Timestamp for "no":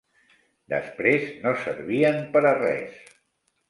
1.45-1.53